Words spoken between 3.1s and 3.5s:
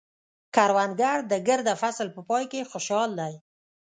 دی